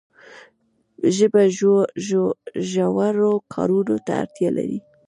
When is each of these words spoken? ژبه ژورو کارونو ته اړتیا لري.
ژبه 1.15 1.43
ژورو 2.85 3.31
کارونو 3.53 3.95
ته 4.05 4.11
اړتیا 4.21 4.49
لري. 4.57 4.79